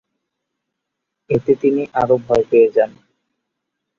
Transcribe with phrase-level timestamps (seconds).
[1.29, 2.91] এতে তিনি আরো ভয় পেয়ে যান।